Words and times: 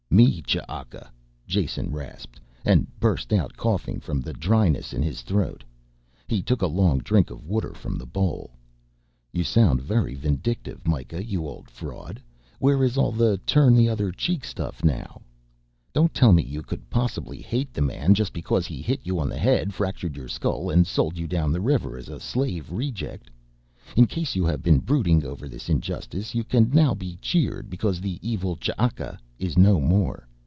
"Me 0.13 0.41
Ch'aka," 0.41 1.09
Jason 1.47 1.89
rasped, 1.89 2.37
and 2.65 2.85
burst 2.99 3.31
out 3.31 3.55
coughing 3.55 3.97
from 3.97 4.19
the 4.19 4.33
dryness 4.33 4.91
in 4.91 5.01
his 5.01 5.21
throat. 5.21 5.63
He 6.27 6.41
took 6.41 6.61
a 6.61 6.67
long 6.67 6.97
drink 6.97 7.29
of 7.29 7.45
water 7.47 7.73
from 7.73 7.97
the 7.97 8.05
bowl. 8.05 8.51
"You 9.31 9.45
sound 9.45 9.81
very 9.81 10.13
vindictive, 10.15 10.85
Mikah 10.85 11.23
you 11.23 11.47
old 11.47 11.69
fraud. 11.69 12.21
Where 12.59 12.83
is 12.83 12.97
all 12.97 13.13
the 13.13 13.37
turn 13.45 13.73
the 13.73 13.87
other 13.87 14.11
cheek 14.11 14.43
stuff 14.43 14.83
now? 14.83 15.21
Don't 15.93 16.13
tell 16.13 16.33
me 16.33 16.43
you 16.43 16.61
could 16.61 16.89
possibly 16.89 17.41
hate 17.41 17.73
the 17.73 17.81
man 17.81 18.13
just 18.13 18.33
because 18.33 18.65
he 18.65 18.81
hit 18.81 18.99
you 19.05 19.17
on 19.17 19.29
the 19.29 19.37
head, 19.39 19.73
fractured 19.73 20.17
your 20.17 20.27
skull 20.27 20.69
and 20.69 20.85
sold 20.85 21.17
you 21.17 21.25
down 21.25 21.53
the 21.53 21.61
river 21.61 21.95
as 21.97 22.09
a 22.09 22.19
slave 22.19 22.69
reject? 22.69 23.29
In 23.95 24.07
case 24.07 24.35
you 24.35 24.45
have 24.45 24.61
been 24.63 24.79
brooding 24.79 25.25
over 25.25 25.49
this 25.49 25.67
injustice 25.67 26.33
you 26.33 26.45
can 26.45 26.69
now 26.71 26.93
be 26.93 27.17
cheered 27.17 27.69
because 27.69 27.99
the 27.99 28.19
evil 28.21 28.55
Ch'aka 28.55 29.17
is 29.37 29.57
no 29.57 29.81
more. 29.81 30.25